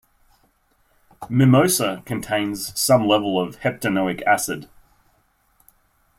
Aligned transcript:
Mimosa 1.29 2.01
contains 2.07 2.73
some 2.75 3.05
level 3.07 3.39
of 3.39 3.57
heptanoic 3.59 4.23
acid. 4.23 4.67